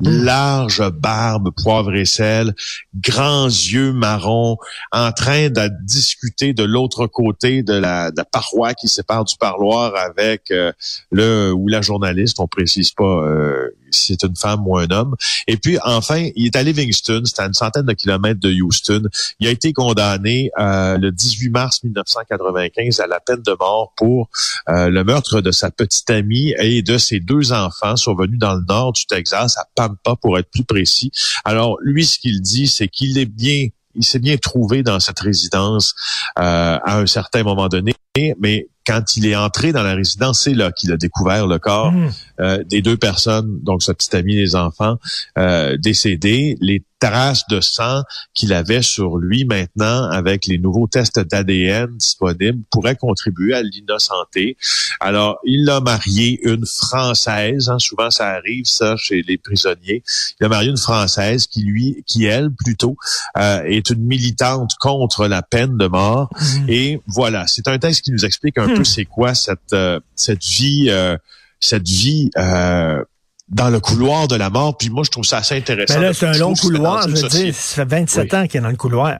Mm. 0.00 0.24
Large 0.24 0.90
barbe, 0.90 1.50
poivre 1.62 1.94
et 1.94 2.04
sel, 2.04 2.54
grands 2.94 3.46
yeux 3.46 3.92
marrons, 3.92 4.56
en 4.90 5.12
train 5.12 5.48
de 5.48 5.70
discuter 5.84 6.54
de 6.54 6.64
l'autre 6.64 7.06
côté 7.06 7.62
de 7.62 7.74
la, 7.74 8.10
paroi 8.30 8.74
qui 8.74 8.88
sépare 8.88 9.24
du 9.24 9.36
parloir 9.36 9.94
avec 9.94 10.50
euh, 10.50 10.72
le 11.10 11.52
ou 11.52 11.68
la 11.68 11.82
journaliste, 11.82 12.40
on 12.40 12.48
précise 12.48 12.90
pas 12.90 13.04
euh, 13.04 13.70
si 13.94 14.06
c'est 14.06 14.22
une 14.26 14.36
femme 14.36 14.66
ou 14.66 14.78
un 14.78 14.90
homme. 14.90 15.14
Et 15.46 15.56
puis 15.56 15.78
enfin, 15.84 16.28
il 16.34 16.46
est 16.46 16.56
à 16.56 16.62
Livingston, 16.62 17.22
c'est 17.24 17.40
à 17.40 17.46
une 17.46 17.54
centaine 17.54 17.86
de 17.86 17.92
kilomètres 17.92 18.40
de 18.40 18.52
Houston. 18.52 19.02
Il 19.40 19.48
a 19.48 19.50
été 19.50 19.72
condamné 19.72 20.50
euh, 20.58 20.98
le 20.98 21.10
18 21.10 21.50
mars 21.50 21.82
1995 21.84 23.00
à 23.00 23.06
la 23.06 23.20
peine 23.20 23.42
de 23.42 23.56
mort 23.58 23.92
pour 23.96 24.28
le 24.68 25.02
meurtre 25.02 25.40
de 25.40 25.50
sa 25.50 25.70
petite 25.70 26.08
amie 26.10 26.54
et 26.58 26.82
de 26.82 26.98
ses 26.98 27.20
deux 27.20 27.52
enfants 27.52 27.96
survenus 27.96 28.38
dans 28.38 28.54
le 28.54 28.64
nord 28.68 28.92
du 28.92 29.06
Texas 29.06 29.56
à 29.58 29.66
Pam 29.74 29.96
pas 30.02 30.16
pour 30.16 30.38
être 30.38 30.50
plus 30.50 30.64
précis. 30.64 31.10
Alors, 31.44 31.76
lui, 31.82 32.06
ce 32.06 32.18
qu'il 32.18 32.40
dit, 32.40 32.66
c'est 32.66 32.88
qu'il 32.88 33.18
est 33.18 33.26
bien 33.26 33.68
il 33.94 34.04
s'est 34.04 34.18
bien 34.18 34.36
trouvé 34.36 34.82
dans 34.82 35.00
cette 35.00 35.20
résidence 35.20 35.94
euh, 36.38 36.78
à 36.82 36.98
un 36.98 37.06
certain 37.06 37.42
moment 37.42 37.68
donné, 37.68 37.94
mais 38.38 38.68
quand 38.86 39.16
il 39.16 39.26
est 39.26 39.36
entré 39.36 39.72
dans 39.72 39.82
la 39.82 39.94
résidence, 39.94 40.40
c'est 40.42 40.54
là 40.54 40.72
qu'il 40.72 40.92
a 40.92 40.96
découvert 40.96 41.46
le 41.46 41.58
corps 41.58 41.92
mmh. 41.92 42.10
euh, 42.40 42.64
des 42.64 42.82
deux 42.82 42.96
personnes, 42.96 43.60
donc 43.62 43.82
sa 43.82 43.94
petite 43.94 44.14
amie 44.14 44.34
et 44.34 44.40
les 44.40 44.56
enfants, 44.56 44.96
euh, 45.38 45.76
décédés. 45.76 46.56
Les 46.60 46.82
traces 47.02 47.42
de 47.48 47.60
sang 47.60 48.02
qu'il 48.32 48.52
avait 48.52 48.82
sur 48.82 49.16
lui 49.16 49.44
maintenant 49.44 50.08
avec 50.10 50.46
les 50.46 50.58
nouveaux 50.58 50.86
tests 50.86 51.18
d'ADN 51.18 51.88
disponibles 51.96 52.62
pourraient 52.70 52.94
contribuer 52.94 53.54
à 53.54 53.62
l'innocenté. 53.62 54.56
Alors, 55.00 55.40
il 55.44 55.68
a 55.68 55.80
marié 55.80 56.38
une 56.44 56.64
Française, 56.64 57.68
hein, 57.68 57.80
souvent 57.80 58.10
ça 58.10 58.28
arrive 58.28 58.66
ça 58.66 58.96
chez 58.96 59.22
les 59.22 59.36
prisonniers. 59.36 60.04
Il 60.40 60.46
a 60.46 60.48
marié 60.48 60.70
une 60.70 60.76
Française 60.76 61.48
qui 61.48 61.62
lui, 61.62 62.04
qui 62.06 62.24
elle 62.24 62.50
plutôt, 62.52 62.96
euh, 63.36 63.62
est 63.64 63.90
une 63.90 64.04
militante 64.04 64.70
contre 64.78 65.26
la 65.26 65.42
peine 65.42 65.76
de 65.76 65.88
mort. 65.88 66.30
Mmh. 66.32 66.64
Et 66.68 67.00
voilà, 67.08 67.48
c'est 67.48 67.66
un 67.66 67.78
texte 67.78 68.02
qui 68.02 68.12
nous 68.12 68.24
explique 68.24 68.58
un 68.58 68.71
peu 68.74 68.80
hmm. 68.80 68.84
c'est 68.84 69.04
quoi 69.04 69.34
cette 69.34 69.72
euh, 69.72 70.00
cette 70.14 70.44
vie 70.44 70.86
euh, 70.88 71.16
cette 71.60 71.88
vie 71.88 72.30
euh, 72.36 73.02
dans 73.48 73.70
le 73.70 73.80
couloir 73.80 74.28
de 74.28 74.36
la 74.36 74.50
mort. 74.50 74.76
Puis 74.78 74.88
moi, 74.88 75.02
je 75.04 75.10
trouve 75.10 75.24
ça 75.24 75.38
assez 75.38 75.56
intéressant. 75.56 75.98
Mais 75.98 76.06
là, 76.06 76.14
c'est 76.14 76.26
un 76.26 76.38
long 76.38 76.54
couloir. 76.54 77.08
Je 77.08 77.14
veux 77.14 77.28
dire, 77.28 77.54
ça 77.54 77.84
fait 77.84 77.96
27 77.96 78.34
ans 78.34 78.46
qu'il 78.46 78.58
est 78.58 78.62
dans 78.62 78.70
le 78.70 78.76
couloir. 78.76 79.18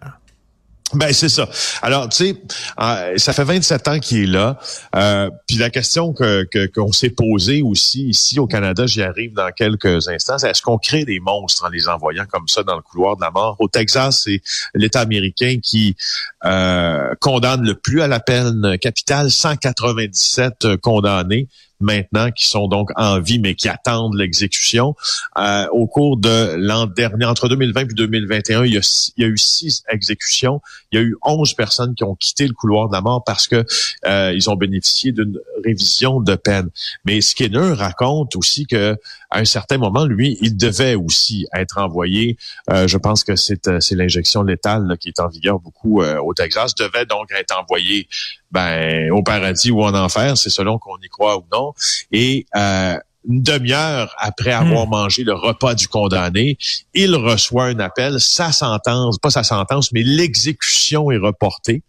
Ben 0.95 1.13
c'est 1.13 1.29
ça. 1.29 1.49
Alors 1.81 2.09
tu 2.09 2.27
sais, 2.27 2.43
euh, 2.81 3.17
ça 3.17 3.33
fait 3.33 3.45
27 3.45 3.89
ans 3.89 3.99
qu'il 3.99 4.19
est 4.25 4.27
là. 4.27 4.59
Euh, 4.95 5.31
puis 5.47 5.57
la 5.57 5.71
question 5.71 6.13
que 6.13 6.47
qu'on 6.67 6.93
s'est 6.93 7.11
posée 7.11 7.63
aussi 7.63 8.09
ici 8.09 8.39
au 8.39 8.47
Canada, 8.47 8.87
j'y 8.87 9.03
arrive 9.03 9.33
dans 9.33 9.51
quelques 9.51 10.09
instants, 10.09 10.37
est-ce 10.37 10.61
qu'on 10.61 10.79
crée 10.79 11.05
des 11.05 11.21
monstres 11.21 11.65
en 11.65 11.69
les 11.69 11.89
envoyant 11.89 12.25
comme 12.31 12.47
ça 12.47 12.63
dans 12.63 12.77
le 12.77 12.83
couloir 12.83 13.17
de 13.17 13.23
la 13.23 13.31
mort? 13.31 13.57
Au 13.59 13.69
Texas, 13.69 14.23
c'est 14.25 14.43
l'État 14.75 15.01
américain 15.01 15.59
qui 15.63 15.97
euh, 16.45 17.15
condamne 17.21 17.63
le 17.63 17.75
plus 17.75 18.03
à 18.03 18.07
la 18.07 18.21
peine 18.21 18.77
capitale, 18.79 19.31
197 19.31 20.77
condamnés 20.77 21.49
maintenant 21.83 22.31
qui 22.31 22.47
sont 22.47 22.69
donc 22.69 22.91
en 22.97 23.21
vie 23.21 23.39
mais 23.39 23.55
qui 23.55 23.69
attendent 23.69 24.17
l'exécution. 24.17 24.95
Euh, 25.37 25.67
au 25.73 25.87
cours 25.87 26.17
de 26.17 26.55
l'an 26.57 26.87
dernier, 26.87 27.27
entre 27.27 27.49
2020 27.49 27.81
et 27.81 27.95
2021, 27.95 28.65
il 28.65 28.75
y, 28.75 28.79
a, 28.79 29.13
il 29.17 29.23
y 29.23 29.27
a 29.27 29.29
eu 29.29 29.39
six 29.39 29.83
exécutions. 29.89 30.61
Il 30.91 30.99
y 30.99 31.03
a 31.03 31.05
eu 31.05 31.17
onze 31.23 31.55
personnes 31.55 31.95
qui 31.95 32.05
ont 32.05 32.15
quitté 32.15 32.47
le 32.47 32.55
couloir 32.55 32.89
de 32.89 32.95
la 32.95 33.01
mort 33.01 33.23
parce 33.25 33.49
que 33.49 33.65
euh, 34.07 34.33
ils 34.35 34.49
ont 34.51 34.57
bénéficié 34.57 35.13
d'une 35.13 35.39
révision 35.65 36.21
de 36.21 36.35
peine. 36.35 36.69
Mais 37.05 37.21
Skinner 37.21 37.73
raconte 37.73 38.37
aussi 38.37 38.67
que 38.67 38.97
à 39.31 39.39
un 39.39 39.45
certain 39.45 39.79
moment, 39.79 40.05
lui, 40.05 40.37
il 40.43 40.57
devait 40.57 40.95
aussi 40.95 41.47
être 41.55 41.79
envoyé. 41.79 42.37
Euh, 42.71 42.87
je 42.87 42.99
pense 42.99 43.25
que 43.25 43.37
c'est 43.37 43.81
c'est 43.81 43.95
l'injection 43.95 44.43
létale 44.43 44.97
qui 45.01 45.09
est 45.09 45.21
en 45.21 45.29
vigueur 45.29 45.59
beaucoup 45.59 46.03
au 46.03 46.35
Texas, 46.35 46.75
devait 46.75 47.07
donc 47.07 47.31
être 47.33 47.59
envoyé 47.59 48.09
ben 48.53 49.11
au 49.11 49.23
paradis 49.23 49.71
ou 49.71 49.83
en 49.83 49.95
enfer, 49.95 50.37
c'est 50.37 50.51
selon 50.51 50.79
qu'on 50.79 50.99
y 50.99 51.09
croit 51.09 51.39
ou 51.39 51.45
non. 51.53 51.73
Et 52.13 52.47
euh, 52.55 52.97
une 53.29 53.43
demi-heure 53.43 54.15
après 54.19 54.53
avoir 54.53 54.87
hmm. 54.87 54.91
mangé 54.91 55.25
le 55.25 55.35
repas 55.35 55.75
du 55.75 55.89
condamné, 55.89 56.59
il 56.95 57.15
reçoit 57.15 57.67
un 57.67 57.79
appel, 57.79 58.21
sa 58.21 58.53
sentence, 58.53 59.19
pas 59.19 59.31
sa 59.31 59.43
sentence, 59.43 59.93
mais 59.93 60.03
l'exécution 60.03 61.11
est 61.11 61.19
reportée. 61.19 61.83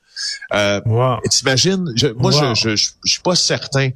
Euh, 0.53 0.79
wow. 0.85 1.17
T'imagines, 1.29 1.91
je, 1.95 2.07
moi, 2.07 2.31
Wow. 2.31 2.53
je, 2.53 2.69
je, 2.69 2.75
je, 2.75 2.89
je 3.03 3.11
suis 3.13 3.21
pas 3.21 3.35
certain. 3.35 3.89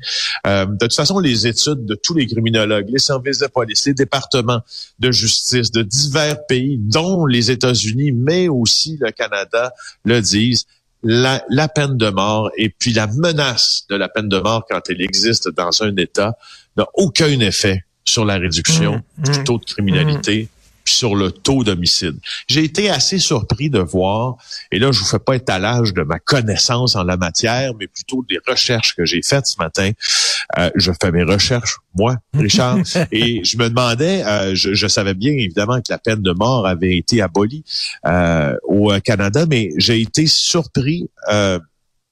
Euh, 0.45 0.65
de 0.65 0.77
toute 0.79 0.95
façon, 0.95 1.19
les 1.19 1.45
études 1.45 1.85
de 1.85 1.95
tous 1.95 2.15
les 2.15 2.25
criminologues, 2.25 2.87
les 2.89 2.99
services 2.99 3.39
de 3.39 3.47
police, 3.47 3.85
les 3.85 3.93
départements 3.93 4.61
de 4.99 5.11
justice 5.11 5.71
de 5.71 5.83
divers 5.83 6.45
pays, 6.47 6.77
dont 6.79 7.27
les 7.27 7.51
États-Unis, 7.51 8.11
mais 8.11 8.47
aussi 8.47 8.97
le 8.99 9.11
Canada, 9.11 9.71
le 10.03 10.21
disent. 10.21 10.65
La, 11.03 11.43
la 11.49 11.67
peine 11.67 11.97
de 11.97 12.09
mort 12.09 12.51
et 12.57 12.69
puis 12.69 12.93
la 12.93 13.07
menace 13.07 13.85
de 13.89 13.95
la 13.95 14.09
peine 14.09 14.29
de 14.29 14.39
mort 14.39 14.65
quand 14.69 14.81
elle 14.89 15.01
existe 15.01 15.49
dans 15.49 15.83
un 15.83 15.95
État 15.97 16.37
n'a 16.75 16.87
aucun 16.95 17.39
effet 17.39 17.85
sur 18.03 18.25
la 18.25 18.35
réduction 18.37 19.03
Mmh, 19.17 19.23
du 19.23 19.39
mmh, 19.39 19.43
taux 19.43 19.57
de 19.59 19.65
criminalité 19.65 20.49
puis 20.87 20.95
sur 20.95 21.17
le 21.17 21.31
taux 21.33 21.65
d'homicide. 21.65 22.15
J'ai 22.47 22.63
été 22.63 22.89
assez 22.89 23.19
surpris 23.19 23.69
de 23.69 23.79
voir, 23.79 24.37
et 24.71 24.79
là 24.79 24.93
je 24.93 24.99
vous 24.99 25.05
fais 25.05 25.19
pas 25.19 25.35
étalage 25.35 25.93
de 25.93 26.01
ma 26.01 26.17
connaissance 26.17 26.95
en 26.95 27.03
la 27.03 27.17
matière, 27.17 27.73
mais 27.77 27.87
plutôt 27.87 28.25
des 28.29 28.39
recherches 28.47 28.95
que 28.95 29.03
j'ai 29.03 29.19
faites 29.21 29.47
ce 29.47 29.57
matin. 29.59 29.91
Euh, 30.57 30.69
je 30.75 30.93
fais 31.01 31.11
mes 31.11 31.23
recherches, 31.23 31.77
moi, 31.93 32.15
Richard, 32.33 32.77
et 33.11 33.43
je 33.43 33.57
me 33.57 33.67
demandais, 33.67 34.23
euh, 34.23 34.55
je, 34.55 34.73
je 34.73 34.87
savais 34.87 35.13
bien 35.13 35.33
évidemment 35.33 35.79
que 35.79 35.91
la 35.91 35.97
peine 35.97 36.21
de 36.21 36.31
mort 36.31 36.65
avait 36.65 36.95
été 36.95 37.21
abolie 37.21 37.65
euh, 38.05 38.55
au 38.63 38.93
Canada, 39.03 39.45
mais 39.45 39.71
j'ai 39.77 39.99
été 39.99 40.25
surpris. 40.25 41.09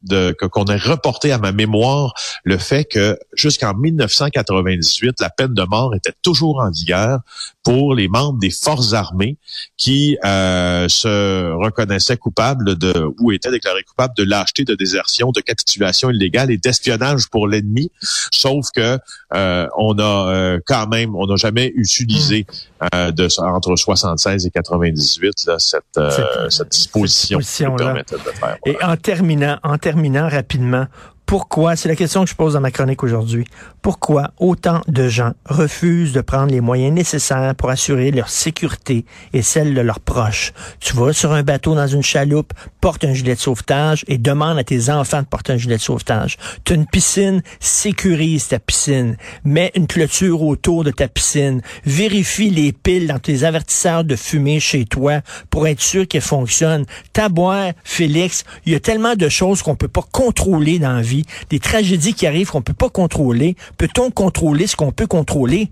De, 0.06 0.36
qu'on 0.52 0.66
ait 0.66 0.78
reporté 0.78 1.32
à 1.32 1.40
ma 1.40 1.52
mémoire 1.52 2.14
le 2.44 2.58
fait 2.58 2.86
que 2.86 3.18
jusqu'en 3.34 3.74
1998, 3.74 5.20
la 5.20 5.30
peine 5.30 5.54
de 5.54 5.64
mort 5.64 5.96
était 5.96 6.14
toujours 6.22 6.60
en 6.60 6.70
vigueur 6.70 7.20
pour 7.64 7.96
les 7.96 8.08
membres 8.08 8.40
des 8.40 8.52
forces 8.52 8.94
armées 8.94 9.38
qui 9.78 10.18
euh, 10.24 10.88
se 10.88 11.52
reconnaissaient 11.54 12.18
coupables 12.18 12.78
de 12.78 12.94
ou 13.20 13.32
étaient 13.32 13.52
déclarés 13.52 13.84
coupables 13.84 14.14
de 14.16 14.24
lâcheté, 14.24 14.64
de 14.64 14.76
désertion, 14.76 15.32
de 15.32 15.42
capitulation 15.42 16.12
illégale 16.12 16.52
et 16.52 16.58
d'espionnage 16.58 17.28
pour 17.30 17.48
l'ennemi. 17.48 17.92
Sauf 18.32 18.70
que 18.76 19.00
euh, 19.34 19.68
on 19.78 19.98
a 19.98 20.30
euh, 20.30 20.60
quand 20.66 20.88
même, 20.88 21.16
on 21.16 21.26
n'a 21.26 21.38
jamais 21.38 21.72
utilisé 21.76 22.46
euh, 22.94 23.12
de 23.12 23.28
entre 23.42 23.76
76 23.76 24.46
et 24.46 24.50
98 24.52 25.46
là, 25.48 25.56
cette, 25.60 25.84
euh, 25.98 26.10
Cette- 26.12 26.52
cette 26.52 26.72
disposition 26.72 27.40
qui 27.40 27.44
disposition-là. 27.46 27.86
permettait 27.86 28.16
de 28.18 28.22
le 28.26 28.32
faire. 28.32 28.58
Et 28.66 28.78
en 28.84 28.96
terminant, 28.98 29.58
en 29.64 29.78
terminant 29.78 30.30
rapidement, 30.30 30.86
pourquoi, 31.26 31.76
c'est 31.76 31.90
la 31.90 31.96
question 31.96 32.24
que 32.24 32.30
je 32.30 32.36
pose 32.36 32.54
dans 32.54 32.62
ma 32.62 32.72
chronique 32.72 33.04
aujourd'hui, 33.04 33.46
pourquoi 33.82 34.32
autant 34.38 34.82
de 34.88 35.08
gens 35.08 35.34
refusent 35.46 36.14
de 36.14 36.22
prendre 36.22 36.52
les 36.52 36.62
moyens 36.62 36.94
nécessaires 36.94 37.56
pour 37.56 37.70
assurer 37.70 38.12
leur 38.12 38.30
sécurité 38.30 39.06
et 39.34 39.42
celle 39.42 39.74
de 39.74 39.82
leurs 39.82 40.00
proches? 40.00 40.54
Tu 40.80 40.96
vas 40.96 41.14
sur 41.14 41.32
un 41.34 41.44
bateau 41.44 41.74
dans 41.74 41.88
une 41.88 42.04
chaloupe, 42.04 42.54
porte 42.80 43.04
un 43.06 43.14
gilet 43.14 43.36
de 43.36 43.40
sauvetage 43.40 44.06
et 44.08 44.18
demande 44.18 44.60
à 44.60 44.64
tes 44.64 44.90
enfants 44.90 45.22
de 45.22 45.28
porter 45.28 45.54
un 45.54 45.58
gilet 45.58 45.78
de 45.78 45.82
sauvetage. 45.82 46.38
Tu 46.64 46.74
as 46.74 46.76
une 46.76 46.86
piscine, 46.86 47.42
sécurise 47.60 48.48
ta 48.48 48.60
piscine. 48.60 49.18
Mets 49.44 49.72
une 49.76 49.88
clôture 49.88 50.42
autour 50.44 50.84
de 50.84 50.92
ta 50.92 51.08
piscine. 51.08 51.62
Vérifie 51.86 52.50
les 52.50 52.72
piles 52.72 53.08
dans 53.08 53.20
tes 53.20 53.44
avertisseurs 53.44 54.04
de 54.04 54.16
fumée 54.16 54.60
chez 54.60 54.86
toi 54.86 55.22
pour 55.50 55.68
être 55.68 55.82
sûr 55.82 56.08
qu'elles 56.08 56.22
fonctionnent. 56.22 56.86
Taboire, 57.14 57.72
Félix, 57.84 58.44
il 58.66 58.74
y 58.74 58.76
a 58.76 58.80
tellement 58.80 59.16
de 59.16 59.30
choses 59.30 59.62
qu'on 59.62 59.76
peut 59.76 59.88
pas 59.88 60.06
contrôler 60.12 60.80
dans 60.80 60.94
la 60.94 61.02
vie, 61.02 61.15
des 61.50 61.60
tragédies 61.60 62.14
qui 62.14 62.28
arrivent 62.28 62.50
qu'on 62.50 62.62
peut 62.62 62.74
pas 62.74 62.90
contrôler. 62.90 63.56
Peut-on 63.78 64.12
contrôler 64.12 64.68
ce 64.68 64.76
qu'on 64.76 64.92
peut 64.92 65.08
contrôler? 65.08 65.70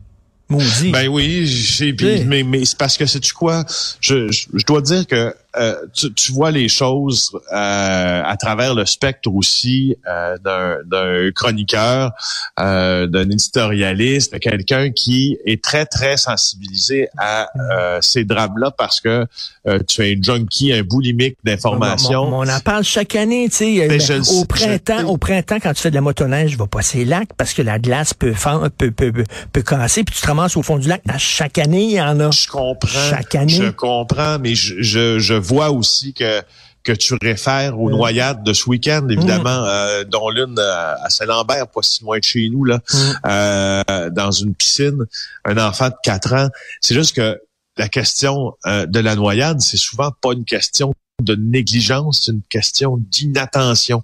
Maudit. 0.49 0.91
Ben 0.91 1.07
oui, 1.07 1.45
j'ai, 1.45 1.95
mais, 2.25 2.43
mais 2.43 2.65
c'est 2.65 2.77
parce 2.77 2.97
que 2.97 3.05
c'est 3.05 3.19
tu 3.19 3.33
quoi? 3.33 3.65
Je, 4.01 4.31
je, 4.31 4.47
je 4.53 4.65
dois 4.65 4.81
dire 4.81 5.07
que 5.07 5.33
euh, 5.55 5.75
tu, 5.93 6.13
tu 6.13 6.31
vois 6.31 6.51
les 6.51 6.67
choses 6.67 7.31
euh, 7.51 8.21
à 8.23 8.35
travers 8.37 8.73
le 8.75 8.85
spectre 8.85 9.29
aussi 9.33 9.95
euh, 10.07 10.37
d'un, 10.43 11.31
chroniqueur, 11.31 12.11
euh, 12.59 13.07
d'un 13.07 13.29
éditorialiste, 13.29 14.33
de 14.33 14.39
quelqu'un 14.39 14.91
qui 14.91 15.37
est 15.45 15.63
très 15.63 15.85
très 15.85 16.17
sensibilisé 16.17 17.07
à 17.17 17.49
euh, 17.55 17.99
ces 18.01 18.23
drames-là 18.23 18.71
parce 18.77 18.99
que 18.99 19.25
euh, 19.67 19.79
tu 19.87 20.01
es 20.01 20.15
un 20.17 20.21
junkie, 20.21 20.73
un 20.73 20.83
boulimique 20.83 21.37
d'informations. 21.43 22.23
On, 22.23 22.47
en 22.47 22.59
parle 22.59 22.83
chaque 22.83 23.15
année, 23.15 23.47
tu 23.49 23.55
sais. 23.57 23.87
Ben, 23.87 23.99
je 23.99 24.13
au 24.39 24.45
printemps, 24.45 25.07
au 25.07 25.17
printemps, 25.17 25.57
quand 25.61 25.73
tu 25.73 25.81
fais 25.81 25.89
de 25.89 25.95
la 25.95 26.01
motoneige, 26.01 26.51
je 26.51 26.57
vais 26.57 26.67
passer 26.67 27.05
lacs 27.05 27.33
parce 27.37 27.53
que 27.53 27.61
la 27.61 27.79
glace 27.79 28.13
peut, 28.13 28.33
fendre- 28.33 28.69
peut, 28.69 28.91
peut, 28.91 29.11
peut, 29.11 29.23
peut 29.51 29.61
casser, 29.61 30.03
puis 30.03 30.15
tu 30.15 30.21
te 30.21 30.27
ramasses 30.27 30.57
au 30.57 30.63
fond 30.63 30.77
du 30.77 30.87
lac. 30.87 31.01
À 31.07 31.17
chaque 31.17 31.57
année, 31.57 31.83
il 31.83 31.91
y 31.91 32.01
en 32.01 32.19
a. 32.19 32.31
Je 32.31 32.47
comprends. 32.47 32.87
Chaque 32.87 33.35
année. 33.35 33.53
Je 33.53 33.69
comprends, 33.69 34.37
mais 34.39 34.55
je, 34.55 34.81
je, 34.81 35.19
je 35.19 35.33
vois 35.43 35.69
aussi 35.71 36.13
que 36.13 36.41
que 36.83 36.91
tu 36.91 37.13
réfères 37.21 37.79
aux 37.79 37.87
Mm. 37.89 37.93
noyades 37.95 38.43
de 38.43 38.51
ce 38.51 38.67
week-end, 38.69 39.07
évidemment, 39.09 39.63
euh, 39.65 40.03
dont 40.03 40.29
l'une 40.29 40.59
euh, 40.59 40.95
à 41.01 41.09
Saint-Lambert, 41.09 41.67
pas 41.69 41.81
si 41.81 42.03
loin 42.03 42.19
de 42.19 42.23
chez 42.25 42.49
nous, 42.49 42.65
là, 42.65 42.79
Mm. 42.91 42.97
euh, 43.27 44.09
dans 44.09 44.31
une 44.31 44.53
piscine, 44.53 45.05
un 45.45 45.57
enfant 45.57 45.87
de 45.87 45.95
4 46.03 46.33
ans. 46.33 46.49
C'est 46.81 46.93
juste 46.93 47.15
que 47.15 47.39
la 47.77 47.87
question 47.87 48.53
de 48.65 48.99
la 48.99 49.15
noyade, 49.15 49.61
c'est 49.61 49.77
souvent 49.77 50.11
pas 50.21 50.33
une 50.33 50.43
question 50.43 50.93
de 51.21 51.35
négligence, 51.35 52.23
c'est 52.25 52.33
une 52.33 52.41
question 52.49 52.97
d'inattention. 52.99 54.03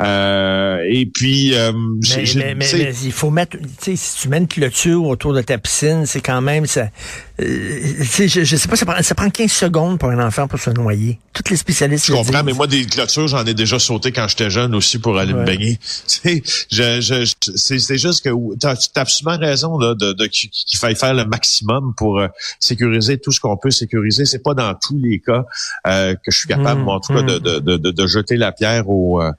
Euh, 0.00 0.78
et 0.88 1.04
puis, 1.06 1.54
euh, 1.54 1.72
Mais, 1.74 2.24
mais- 2.36 2.54
mais- 2.54 2.94
il 3.04 3.12
faut 3.12 3.30
mettre, 3.30 3.56
tu 3.58 3.66
sais, 3.80 3.96
si 3.96 4.20
tu 4.22 4.28
mets 4.28 4.38
une 4.38 4.48
clôture 4.48 5.04
autour 5.04 5.34
de 5.34 5.42
ta 5.42 5.58
piscine, 5.58 6.06
c'est 6.06 6.20
quand 6.20 6.40
même, 6.40 6.66
ça, 6.66 6.88
je, 7.38 8.44
je 8.44 8.56
sais 8.56 8.68
pas, 8.68 8.76
ça 8.76 8.86
prend, 8.86 9.02
ça 9.02 9.14
prend 9.14 9.28
15 9.28 9.50
secondes 9.50 9.98
pour 9.98 10.08
un 10.10 10.24
enfant 10.24 10.46
pour 10.46 10.60
se 10.60 10.70
noyer. 10.70 11.18
Toutes 11.32 11.50
les 11.50 11.56
spécialistes 11.56 12.06
Je 12.06 12.12
comprends, 12.12 12.44
mais 12.44 12.52
moi, 12.52 12.68
des 12.68 12.86
clôtures, 12.86 13.26
j'en 13.26 13.44
ai 13.44 13.54
déjà 13.54 13.80
sauté 13.80 14.12
quand 14.12 14.28
j'étais 14.28 14.50
jeune 14.50 14.74
aussi 14.74 14.98
pour 14.98 15.18
aller 15.18 15.32
Ouais. 15.32 15.40
me 15.40 15.44
baigner. 15.46 15.78
Je, 16.70 17.00
je, 17.00 17.34
c'est, 17.56 17.98
juste 17.98 18.24
que 18.24 18.30
tu 18.58 18.66
as, 18.66 18.90
absolument 18.94 19.38
raison 19.38 19.78
là, 19.78 19.94
de, 19.94 20.12
de, 20.12 20.26
qu'il 20.26 20.78
faille 20.78 20.94
faire 20.94 21.14
le 21.14 21.24
maximum 21.24 21.92
pour 21.96 22.20
euh, 22.20 22.28
sécuriser 22.60 23.18
tout 23.18 23.32
ce 23.32 23.40
qu'on 23.40 23.56
peut 23.56 23.70
sécuriser. 23.70 24.24
C'est 24.24 24.42
pas 24.42 24.54
dans 24.54 24.74
tous 24.74 24.96
les 24.96 25.18
cas 25.20 25.44
euh, 25.86 26.14
que 26.14 26.30
je 26.30 26.38
suis 26.38 26.48
capable, 26.48 26.82
Mm, 26.82 26.88
en 26.88 27.00
tout 27.00 27.12
cas, 27.14 27.22
de, 27.22 27.36
mm. 27.36 27.40
de, 27.40 27.58
de, 27.58 27.76
de, 27.78 27.90
de 27.90 28.06
jeter 28.06 28.36
la 28.36 28.52
pierre 28.52 28.88
aux, 28.88 29.20
euh, 29.20 29.32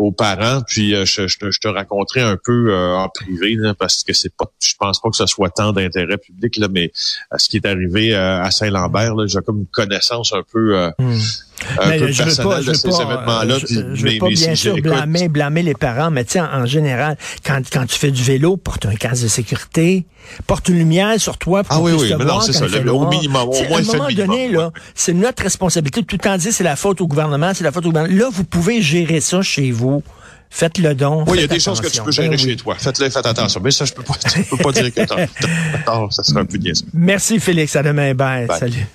aux 0.00 0.12
parents. 0.12 0.62
Puis 0.66 0.94
euh, 0.94 1.04
je, 1.04 1.28
je, 1.28 1.38
te, 1.38 1.50
je 1.50 1.60
te 1.60 1.68
raconterai 1.68 2.22
un 2.22 2.38
peu 2.42 2.72
euh, 2.72 2.96
en 2.96 3.08
privé 3.08 3.54
là, 3.56 3.74
parce 3.74 4.02
que 4.02 4.12
c'est 4.12 4.34
pas, 4.34 4.50
je 4.62 4.74
pense 4.78 5.00
pas 5.00 5.10
que 5.10 5.16
ce 5.16 5.26
soit 5.26 5.50
tant 5.50 5.72
d'intérêt 5.72 6.18
public 6.18 6.56
là, 6.56 6.68
mais 6.70 6.90
euh, 7.32 7.38
ce 7.38 7.48
qui 7.48 7.56
est 7.58 7.66
arrivé 7.66 8.14
euh, 8.14 8.40
à 8.40 8.50
Saint-Lambert, 8.50 9.14
j'ai 9.26 9.40
comme 9.40 9.60
une 9.60 9.66
connaissance 9.66 10.32
un 10.32 10.42
peu 10.50 10.76
euh, 10.76 10.90
Hmm. 10.98 11.18
Un 11.78 11.90
peu 11.98 12.12
je 12.12 12.22
pas, 12.42 12.60
je 12.60 12.66
de 12.66 12.70
veux 12.70 12.74
ces 12.74 12.88
pas, 12.88 13.02
événements-là. 13.02 13.58
je, 13.94 14.02
veux 14.02 14.28
bien 14.28 14.54
sûr 14.54 14.76
blâmer, 14.76 15.28
blâmer 15.28 15.62
les 15.62 15.74
parents, 15.74 16.10
mais 16.10 16.24
sais, 16.26 16.40
en, 16.40 16.66
général, 16.66 17.16
quand, 17.44 17.60
quand 17.72 17.86
tu 17.86 17.98
fais 17.98 18.10
du 18.10 18.22
vélo, 18.22 18.56
porte 18.56 18.86
un 18.86 18.94
casque 18.94 19.22
de 19.22 19.28
sécurité, 19.28 20.06
porte 20.46 20.68
une 20.68 20.78
lumière 20.78 21.20
sur 21.20 21.38
toi 21.38 21.64
pour 21.64 21.76
Ah 21.76 21.80
oui, 21.80 21.92
oui, 21.92 22.12
mais 22.18 22.24
non, 22.24 22.40
c'est 22.40 22.52
ça, 22.52 22.66
au 22.66 23.08
minimum, 23.08 23.48
au 23.48 23.68
moins, 23.68 23.78
à 23.78 23.80
un 23.80 23.84
moment 23.84 24.08
donné, 24.10 24.48
là, 24.48 24.70
c'est 24.94 25.12
notre 25.12 25.42
responsabilité. 25.42 26.02
Tout 26.02 26.16
le 26.16 26.20
temps 26.20 26.36
dit, 26.36 26.52
c'est 26.52 26.64
la 26.64 26.76
faute 26.76 27.00
au 27.00 27.06
gouvernement, 27.06 27.52
c'est 27.54 27.64
la 27.64 27.72
faute 27.72 27.86
au 27.86 27.90
gouvernement. 27.90 28.18
Là, 28.18 28.28
vous 28.32 28.44
pouvez 28.44 28.82
gérer 28.82 29.20
ça 29.20 29.42
chez 29.42 29.70
vous. 29.70 30.02
Faites 30.52 30.78
le 30.78 30.94
don. 30.96 31.24
Oui, 31.28 31.38
il 31.38 31.40
y 31.42 31.44
a 31.44 31.46
des 31.46 31.60
choses 31.60 31.80
que 31.80 31.86
tu 31.86 32.02
peux 32.02 32.10
gérer 32.10 32.28
Ben 32.30 32.36
oui. 32.36 32.50
chez 32.50 32.56
toi. 32.56 32.74
Faites-le, 32.76 33.08
faites 33.08 33.24
attention. 33.24 33.60
Mais 33.62 33.70
ça, 33.70 33.84
je 33.84 33.92
peux 33.92 34.02
pas, 34.02 34.14
je 34.34 34.42
peux 34.42 34.56
pas 34.56 34.72
dire 34.72 34.92
que 34.92 35.02
t'as. 35.04 36.08
Ça 36.10 36.24
serait 36.24 36.40
un 36.40 36.44
peu 36.44 36.58
niaiseux. 36.58 36.86
Merci, 36.92 37.38
Félix. 37.38 37.76
À 37.76 37.84
demain. 37.84 38.14
Bye. 38.14 38.46
Bye. 38.46 38.58
Salut. 38.58 38.86